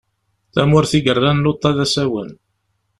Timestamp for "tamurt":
0.53-0.91